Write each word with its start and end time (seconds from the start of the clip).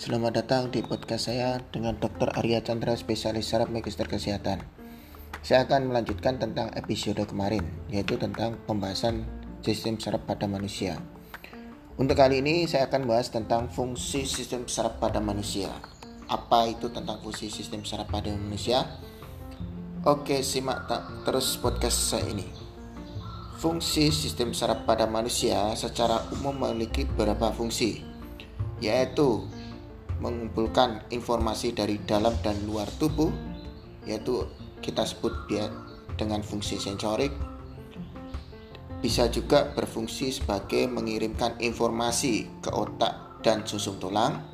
Selamat 0.00 0.32
datang 0.32 0.72
di 0.72 0.80
podcast 0.80 1.28
saya 1.28 1.60
dengan 1.68 1.92
Dr. 1.92 2.32
Arya 2.32 2.64
Chandra, 2.64 2.96
spesialis 2.96 3.52
saraf 3.52 3.68
magister 3.68 4.08
kesehatan. 4.08 4.64
Saya 5.44 5.68
akan 5.68 5.92
melanjutkan 5.92 6.40
tentang 6.40 6.72
episode 6.72 7.20
kemarin, 7.28 7.60
yaitu 7.92 8.16
tentang 8.16 8.56
pembahasan 8.64 9.28
sistem 9.60 10.00
saraf 10.00 10.24
pada 10.24 10.48
manusia. 10.48 10.96
Untuk 12.00 12.16
kali 12.16 12.40
ini 12.40 12.64
saya 12.64 12.88
akan 12.88 13.04
bahas 13.04 13.28
tentang 13.28 13.68
fungsi 13.68 14.24
sistem 14.24 14.64
saraf 14.64 14.96
pada 14.96 15.20
manusia. 15.20 15.68
Apa 16.32 16.72
itu 16.72 16.88
tentang 16.88 17.20
fungsi 17.20 17.52
sistem 17.52 17.84
saraf 17.84 18.08
pada 18.08 18.32
manusia? 18.32 18.80
Oke, 20.08 20.40
simak 20.40 20.88
terus 21.28 21.60
podcast 21.60 22.16
saya 22.16 22.24
ini. 22.32 22.48
Fungsi 23.60 24.08
sistem 24.08 24.56
saraf 24.56 24.88
pada 24.88 25.04
manusia 25.04 25.76
secara 25.76 26.24
umum 26.32 26.56
memiliki 26.56 27.04
beberapa 27.04 27.52
fungsi, 27.52 28.00
yaitu 28.80 29.59
mengumpulkan 30.20 31.08
informasi 31.08 31.72
dari 31.72 31.98
dalam 32.04 32.36
dan 32.44 32.56
luar 32.68 32.86
tubuh 33.00 33.32
yaitu 34.04 34.44
kita 34.80 35.04
sebut 35.04 35.32
dia 35.48 35.68
dengan 36.16 36.44
fungsi 36.44 36.76
sensorik. 36.80 37.32
Bisa 39.00 39.32
juga 39.32 39.72
berfungsi 39.72 40.28
sebagai 40.28 40.84
mengirimkan 40.84 41.56
informasi 41.56 42.60
ke 42.60 42.68
otak 42.68 43.40
dan 43.40 43.64
susun 43.64 43.96
tulang. 43.96 44.44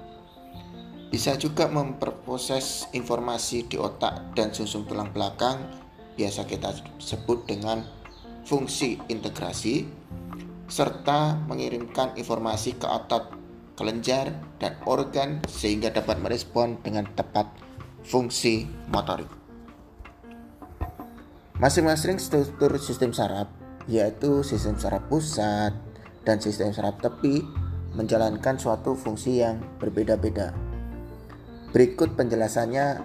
Bisa 1.11 1.35
juga 1.35 1.67
memperproses 1.67 2.87
informasi 2.95 3.67
di 3.67 3.79
otak 3.79 4.35
dan 4.39 4.55
susun 4.55 4.87
tulang 4.87 5.11
belakang 5.11 5.59
biasa 6.15 6.47
kita 6.47 6.75
sebut 7.03 7.47
dengan 7.47 7.83
fungsi 8.47 8.99
integrasi 9.11 9.87
serta 10.67 11.39
mengirimkan 11.47 12.15
informasi 12.19 12.79
ke 12.79 12.87
otot 12.87 13.36
kelenjar, 13.77 14.33
dan 14.57 14.75
organ 14.89 15.45
sehingga 15.47 15.93
dapat 15.93 16.19
merespon 16.19 16.81
dengan 16.81 17.05
tepat 17.13 17.47
fungsi 18.03 18.65
motorik. 18.89 19.29
Masing-masing 21.61 22.17
struktur 22.17 22.77
sistem 22.81 23.13
saraf, 23.13 23.49
yaitu 23.85 24.41
sistem 24.43 24.81
saraf 24.81 25.05
pusat 25.07 25.77
dan 26.25 26.41
sistem 26.41 26.73
saraf 26.73 26.97
tepi, 26.99 27.45
menjalankan 27.93 28.57
suatu 28.57 28.97
fungsi 28.97 29.45
yang 29.45 29.61
berbeda-beda. 29.81 30.53
Berikut 31.73 32.17
penjelasannya 32.17 33.01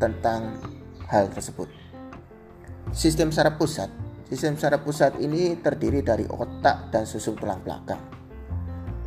tentang 0.00 0.56
hal 1.08 1.28
tersebut. 1.32 1.68
Sistem 2.92 3.28
saraf 3.28 3.60
pusat 3.60 3.92
Sistem 4.28 4.60
saraf 4.60 4.84
pusat 4.84 5.16
ini 5.24 5.56
terdiri 5.56 6.04
dari 6.04 6.28
otak 6.28 6.92
dan 6.92 7.08
susun 7.08 7.32
tulang 7.32 7.64
belakang 7.64 8.17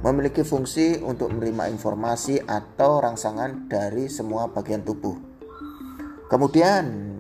memiliki 0.02 0.42
fungsi 0.42 0.98
untuk 0.98 1.30
menerima 1.30 1.70
informasi 1.70 2.42
atau 2.42 3.02
rangsangan 3.02 3.70
dari 3.70 4.10
semua 4.10 4.50
bagian 4.50 4.82
tubuh. 4.82 5.14
Kemudian, 6.26 7.18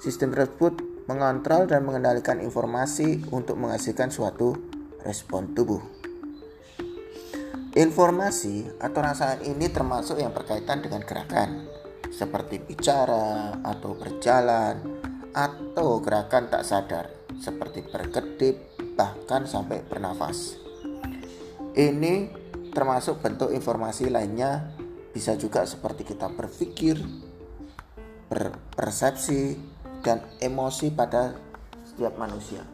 sistem 0.00 0.32
tersebut 0.32 0.80
mengontrol 1.04 1.68
dan 1.68 1.84
mengendalikan 1.84 2.40
informasi 2.40 3.20
untuk 3.28 3.60
menghasilkan 3.60 4.08
suatu 4.08 4.56
respon 5.04 5.52
tubuh. 5.52 5.82
Informasi 7.76 8.66
atau 8.80 8.98
rangsangan 8.98 9.44
ini 9.46 9.70
termasuk 9.70 10.18
yang 10.18 10.32
berkaitan 10.32 10.82
dengan 10.82 11.04
gerakan, 11.04 11.68
seperti 12.10 12.58
bicara 12.64 13.60
atau 13.62 13.94
berjalan, 13.94 14.78
atau 15.30 16.02
gerakan 16.02 16.50
tak 16.50 16.66
sadar, 16.66 17.06
seperti 17.38 17.86
berkedip, 17.86 18.58
bahkan 18.98 19.46
sampai 19.46 19.86
bernafas. 19.86 20.69
Ini 21.70 22.14
termasuk 22.74 23.22
bentuk 23.22 23.54
informasi 23.54 24.10
lainnya 24.10 24.74
bisa 25.10 25.34
juga 25.34 25.66
seperti 25.66 26.02
kita 26.06 26.30
berpikir, 26.30 26.98
berpersepsi, 28.30 29.58
dan 30.00 30.24
emosi 30.40 30.90
pada 30.90 31.36
setiap 31.84 32.16
manusia. 32.16 32.64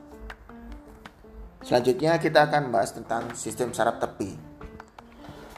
Selanjutnya 1.67 2.23
kita 2.23 2.47
akan 2.47 2.71
membahas 2.71 2.95
tentang 2.95 3.35
sistem 3.35 3.75
saraf 3.75 3.99
tepi. 3.99 4.39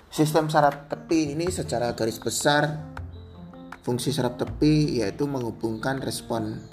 Sistem 0.08 0.48
saraf 0.48 0.88
tepi 0.88 1.36
ini 1.36 1.52
secara 1.52 1.92
garis 1.92 2.16
besar 2.16 2.80
fungsi 3.84 4.08
saraf 4.08 4.40
tepi 4.40 5.04
yaitu 5.04 5.28
menghubungkan 5.28 6.00
respon 6.00 6.64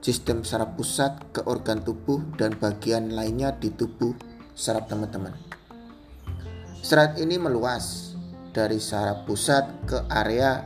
sistem 0.00 0.40
saraf 0.40 0.72
pusat 0.72 1.20
ke 1.36 1.44
organ 1.44 1.84
tubuh 1.84 2.24
dan 2.40 2.56
bagian 2.56 3.12
lainnya 3.12 3.52
di 3.52 3.68
tubuh 3.76 4.16
saraf 4.56 4.88
teman-teman. 4.88 5.57
Serat 6.78 7.18
ini 7.18 7.36
meluas 7.42 8.14
dari 8.54 8.78
saraf 8.78 9.26
pusat 9.26 9.82
ke 9.84 10.06
area 10.08 10.62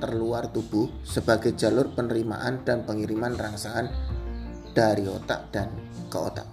terluar 0.00 0.48
tubuh 0.48 0.88
sebagai 1.04 1.52
jalur 1.52 1.92
penerimaan 1.92 2.64
dan 2.64 2.88
pengiriman 2.88 3.36
rangsangan 3.36 3.92
dari 4.72 5.04
otak 5.04 5.52
dan 5.52 5.68
ke 6.08 6.16
otak. 6.16 6.48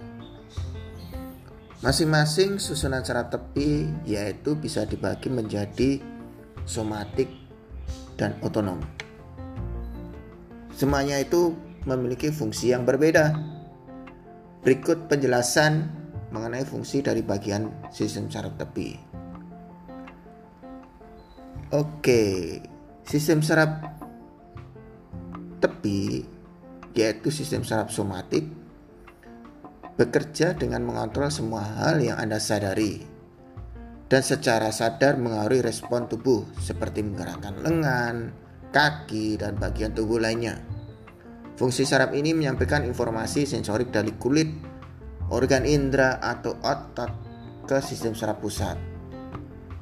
Masing-masing 1.80 2.60
susunan 2.60 3.00
saraf 3.00 3.32
tepi 3.32 3.88
yaitu 4.04 4.54
bisa 4.60 4.84
dibagi 4.84 5.32
menjadi 5.32 6.04
somatik 6.68 7.32
dan 8.20 8.36
otonom. 8.44 8.82
Semuanya 10.76 11.16
itu 11.16 11.56
memiliki 11.88 12.28
fungsi 12.28 12.76
yang 12.76 12.84
berbeda. 12.84 13.34
Berikut 14.60 15.08
penjelasan 15.08 15.97
mengenai 16.28 16.64
fungsi 16.64 17.00
dari 17.00 17.24
bagian 17.24 17.88
sistem 17.92 18.28
saraf 18.28 18.54
tepi. 18.60 18.90
Oke, 21.72 22.22
sistem 23.04 23.44
saraf 23.44 23.70
tepi 25.60 26.24
yaitu 26.96 27.30
sistem 27.30 27.62
saraf 27.62 27.94
somatik 27.94 28.42
bekerja 29.98 30.54
dengan 30.54 30.82
mengontrol 30.86 31.30
semua 31.30 31.62
hal 31.62 32.02
yang 32.02 32.18
Anda 32.18 32.38
sadari 32.38 33.02
dan 34.08 34.22
secara 34.24 34.72
sadar 34.72 35.20
mengaruhi 35.20 35.60
respon 35.60 36.08
tubuh 36.08 36.48
seperti 36.56 37.04
menggerakkan 37.04 37.60
lengan, 37.60 38.32
kaki, 38.72 39.36
dan 39.36 39.60
bagian 39.60 39.92
tubuh 39.92 40.16
lainnya. 40.16 40.56
Fungsi 41.60 41.84
saraf 41.84 42.16
ini 42.16 42.32
menyampaikan 42.32 42.86
informasi 42.88 43.44
sensorik 43.44 43.92
dari 43.92 44.14
kulit 44.16 44.48
organ 45.28 45.64
indera 45.68 46.20
atau 46.20 46.56
otot 46.60 47.10
ke 47.68 47.78
sistem 47.84 48.16
saraf 48.16 48.40
pusat. 48.40 48.76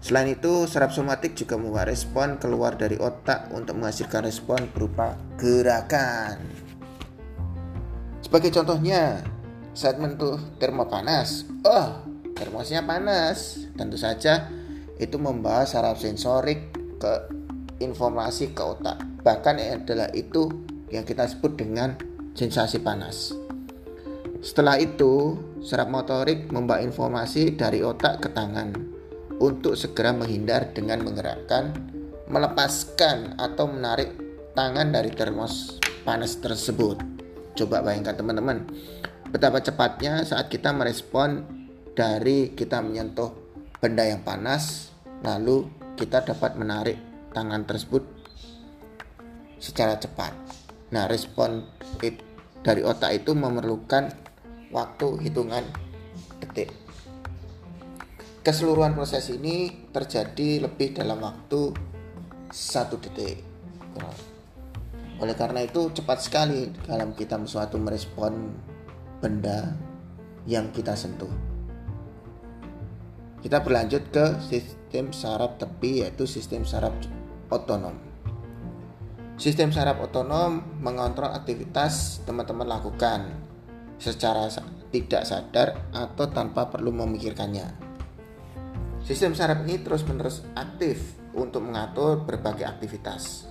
Selain 0.03 0.31
itu, 0.31 0.71
saraf 0.71 0.95
somatik 0.95 1.35
juga 1.35 1.59
membawa 1.59 1.89
respon 1.89 2.39
keluar 2.39 2.79
dari 2.79 2.95
otak 2.95 3.51
untuk 3.51 3.75
menghasilkan 3.75 4.23
respon 4.23 4.71
berupa 4.71 5.19
gerakan. 5.35 6.39
Sebagai 8.23 8.55
contohnya, 8.55 9.23
saat 9.75 9.99
mentuh 9.99 10.39
termo 10.59 10.87
panas, 10.87 11.47
oh 11.67 12.07
termosnya 12.39 12.85
panas. 12.87 13.67
Tentu 13.75 13.99
saja 13.99 14.49
itu 14.97 15.17
membawa 15.21 15.69
saraf 15.69 16.01
sensorik 16.01 16.73
ke 16.97 17.13
informasi 17.83 18.57
ke 18.57 18.63
otak. 18.63 19.03
Bahkan 19.27 19.55
adalah 19.59 20.09
itu 20.15 20.49
yang 20.89 21.03
kita 21.03 21.27
sebut 21.27 21.59
dengan 21.59 21.99
sensasi 22.33 22.79
panas. 22.81 23.46
Setelah 24.47 24.79
itu, 24.79 25.35
saraf 25.59 25.91
motorik 25.91 26.55
membawa 26.55 26.79
informasi 26.79 27.59
dari 27.59 27.83
otak 27.83 28.23
ke 28.23 28.29
tangan 28.31 28.71
untuk 29.43 29.75
segera 29.75 30.15
menghindar 30.15 30.71
dengan 30.71 31.03
menggerakkan, 31.03 31.75
melepaskan 32.31 33.43
atau 33.43 33.67
menarik 33.67 34.15
tangan 34.55 34.95
dari 34.95 35.11
termos 35.11 35.83
panas 36.07 36.39
tersebut. 36.39 36.95
Coba 37.59 37.83
bayangkan 37.83 38.15
teman-teman, 38.15 38.71
betapa 39.35 39.59
cepatnya 39.59 40.23
saat 40.23 40.47
kita 40.47 40.71
merespon 40.71 41.43
dari 41.99 42.55
kita 42.55 42.79
menyentuh 42.79 43.35
benda 43.83 44.07
yang 44.07 44.23
panas, 44.23 44.95
lalu 45.27 45.67
kita 45.99 46.23
dapat 46.23 46.55
menarik 46.55 47.03
tangan 47.35 47.67
tersebut 47.67 48.07
secara 49.59 49.99
cepat. 49.99 50.31
Nah, 50.95 51.11
respon 51.11 51.67
dari 52.63 52.87
otak 52.87 53.27
itu 53.27 53.35
memerlukan 53.35 54.26
waktu 54.71 55.09
hitungan 55.27 55.65
detik. 56.43 56.73
Keseluruhan 58.47 58.95
proses 58.95 59.27
ini 59.35 59.89
terjadi 59.91 60.71
lebih 60.71 60.95
dalam 60.95 61.19
waktu 61.19 61.75
satu 62.51 63.03
detik. 63.03 63.43
Oleh 65.19 65.35
karena 65.35 65.65
itu 65.65 65.91
cepat 65.91 66.23
sekali 66.23 66.71
dalam 66.87 67.17
kita 67.17 67.41
suatu 67.49 67.81
merespon 67.81 68.53
benda 69.19 69.75
yang 70.47 70.71
kita 70.71 70.95
sentuh. 70.95 71.31
Kita 73.43 73.63
berlanjut 73.63 74.15
ke 74.15 74.25
sistem 74.47 75.11
saraf 75.11 75.59
tepi 75.59 76.07
yaitu 76.07 76.29
sistem 76.29 76.63
saraf 76.63 76.95
otonom. 77.51 77.97
Sistem 79.37 79.75
saraf 79.75 80.01
otonom 80.01 80.63
mengontrol 80.81 81.35
aktivitas 81.35 82.25
teman-teman 82.25 82.69
lakukan 82.69 83.46
secara 83.97 84.49
tidak 84.93 85.23
sadar 85.25 85.93
atau 85.93 86.27
tanpa 86.29 86.69
perlu 86.69 86.93
memikirkannya. 86.93 87.85
Sistem 89.05 89.37
saraf 89.39 89.63
ini 89.63 89.79
terus-menerus 89.81 90.43
aktif 90.59 91.15
untuk 91.37 91.63
mengatur 91.63 92.27
berbagai 92.27 92.67
aktivitas 92.67 93.47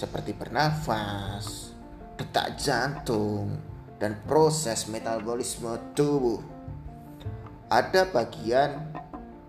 seperti 0.00 0.32
bernafas, 0.32 1.76
detak 2.16 2.56
jantung, 2.56 3.60
dan 4.00 4.16
proses 4.24 4.88
metabolisme 4.88 5.76
tubuh. 5.92 6.40
Ada 7.68 8.08
bagian 8.08 8.96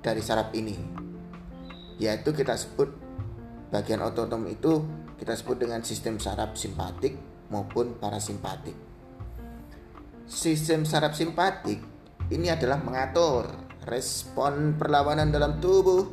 dari 0.04 0.20
saraf 0.20 0.52
ini, 0.52 0.76
yaitu 2.04 2.36
kita 2.36 2.60
sebut 2.60 2.92
bagian 3.72 4.04
otonom 4.04 4.44
itu 4.52 4.84
kita 5.16 5.32
sebut 5.40 5.56
dengan 5.56 5.80
sistem 5.88 6.20
saraf 6.20 6.60
simpatik 6.60 7.16
maupun 7.48 7.96
parasimpatik. 7.96 8.91
Sistem 10.32 10.88
saraf 10.88 11.20
simpatik 11.20 11.84
ini 12.32 12.48
adalah 12.48 12.80
mengatur 12.80 13.52
respon 13.84 14.80
perlawanan 14.80 15.28
dalam 15.28 15.60
tubuh 15.60 16.08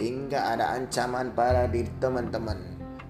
hingga 0.00 0.56
ada 0.56 0.72
ancaman 0.72 1.36
pada 1.36 1.68
diri 1.68 1.92
teman-teman. 2.00 2.56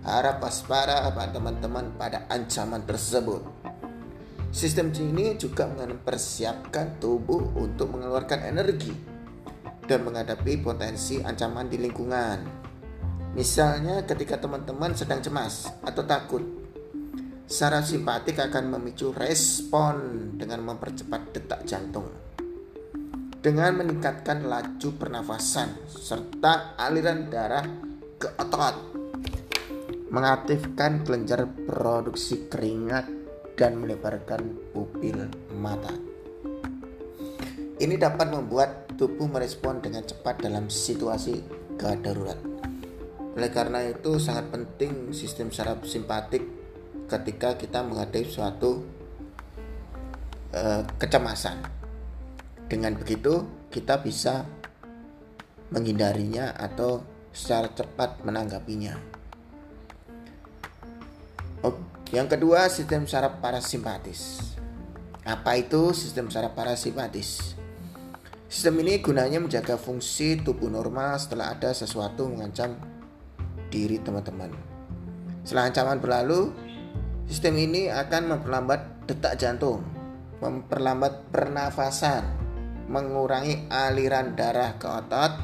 Harap 0.02 0.42
waspada 0.42 1.06
teman-teman 1.30 1.94
pada 1.94 2.26
ancaman 2.26 2.82
tersebut. 2.82 3.46
Sistem 4.50 4.90
ini 4.90 5.38
juga 5.38 5.70
mempersiapkan 5.70 6.98
tubuh 6.98 7.54
untuk 7.54 7.94
mengeluarkan 7.94 8.50
energi 8.50 8.90
dan 9.86 10.02
menghadapi 10.02 10.66
potensi 10.66 11.22
ancaman 11.22 11.70
di 11.70 11.78
lingkungan. 11.78 12.38
Misalnya 13.38 14.02
ketika 14.02 14.42
teman-teman 14.42 14.98
sedang 14.98 15.22
cemas 15.22 15.70
atau 15.86 16.02
takut, 16.02 16.59
saraf 17.50 17.82
simpatik 17.82 18.38
akan 18.38 18.78
memicu 18.78 19.10
respon 19.10 20.30
dengan 20.38 20.62
mempercepat 20.62 21.34
detak 21.34 21.66
jantung. 21.66 22.06
Dengan 23.42 23.74
meningkatkan 23.74 24.46
laju 24.46 24.88
pernafasan 24.94 25.74
serta 25.90 26.78
aliran 26.78 27.26
darah 27.26 27.66
ke 28.22 28.30
otot. 28.38 29.02
Mengaktifkan 30.14 31.02
kelenjar 31.02 31.50
produksi 31.66 32.46
keringat 32.46 33.10
dan 33.58 33.82
melebarkan 33.82 34.70
pupil 34.70 35.26
mata. 35.58 35.90
Ini 37.80 37.94
dapat 37.98 38.30
membuat 38.30 38.94
tubuh 38.94 39.26
merespon 39.26 39.82
dengan 39.82 40.06
cepat 40.06 40.46
dalam 40.46 40.70
situasi 40.70 41.42
kedarurat. 41.74 42.38
Oleh 43.34 43.50
karena 43.50 43.82
itu 43.86 44.22
sangat 44.22 44.52
penting 44.54 45.14
sistem 45.16 45.48
saraf 45.48 45.86
simpatik 45.86 46.59
ketika 47.10 47.58
kita 47.58 47.82
menghadapi 47.82 48.30
suatu 48.30 48.86
uh, 50.54 50.86
kecemasan. 51.02 51.58
Dengan 52.70 52.94
begitu 52.94 53.50
kita 53.74 53.98
bisa 53.98 54.46
menghindarinya 55.74 56.54
atau 56.54 57.02
secara 57.34 57.66
cepat 57.74 58.22
menanggapinya. 58.22 59.10
Yang 62.10 62.26
kedua 62.34 62.66
sistem 62.66 63.06
saraf 63.06 63.38
parasimpatis. 63.38 64.42
Apa 65.22 65.62
itu 65.62 65.94
sistem 65.94 66.26
saraf 66.26 66.58
parasimpatis? 66.58 67.54
Sistem 68.50 68.82
ini 68.82 68.98
gunanya 68.98 69.38
menjaga 69.38 69.78
fungsi 69.78 70.42
tubuh 70.42 70.66
normal 70.66 71.22
setelah 71.22 71.54
ada 71.54 71.70
sesuatu 71.70 72.26
mengancam 72.26 72.74
diri 73.70 74.02
teman-teman. 74.02 74.50
Setelah 75.46 75.70
ancaman 75.70 76.02
berlalu, 76.02 76.50
sistem 77.30 77.62
ini 77.62 77.86
akan 77.86 78.34
memperlambat 78.34 79.06
detak 79.06 79.38
jantung, 79.38 79.86
memperlambat 80.42 81.30
pernafasan, 81.30 82.26
mengurangi 82.90 83.70
aliran 83.70 84.34
darah 84.34 84.74
ke 84.74 84.90
otot, 84.90 85.38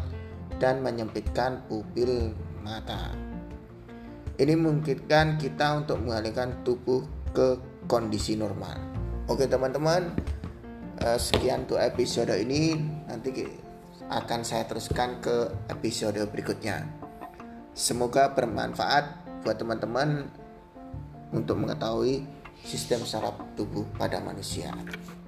dan 0.59 0.83
menyempitkan 0.83 1.63
pupil 1.71 2.35
mata. 2.67 3.15
Ini 4.35 4.59
memungkinkan 4.59 5.39
kita 5.39 5.87
untuk 5.87 6.03
mengalihkan 6.03 6.67
tubuh 6.67 7.07
ke 7.31 7.55
kondisi 7.87 8.35
normal. 8.35 8.83
Oke 9.31 9.47
teman-teman, 9.47 10.11
eh, 10.99 11.19
sekian 11.23 11.71
untuk 11.71 11.79
episode 11.79 12.35
ini. 12.35 12.75
Nanti 13.07 13.47
akan 14.11 14.43
saya 14.43 14.67
teruskan 14.67 15.23
ke 15.23 15.55
episode 15.71 16.19
berikutnya. 16.35 16.83
Semoga 17.79 18.35
bermanfaat 18.35 19.23
buat 19.47 19.55
teman-teman 19.55 20.27
untuk 21.37 21.61
mengetahui 21.61 22.25
sistem 22.65 23.05
saraf 23.05 23.37
tubuh 23.55 23.85
pada 24.01 24.19
manusia. 24.25 24.73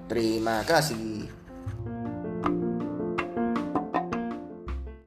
Terima 0.09 0.65
kasih. 0.65 1.29